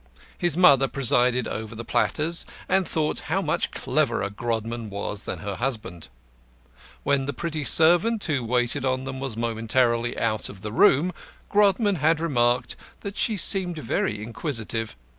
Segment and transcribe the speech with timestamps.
[0.35, 5.57] His mother presided over the platters, and thought how much cleverer Grodman was than her
[5.57, 6.07] husband.
[7.03, 11.13] When the pretty servant who waited on them was momentarily out of the room,
[11.51, 14.95] Grodman had remarked that she seemed very inquisitive.